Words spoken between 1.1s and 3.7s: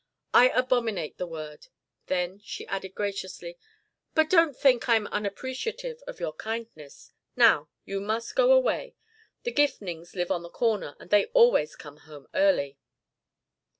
the word." Then she added graciously: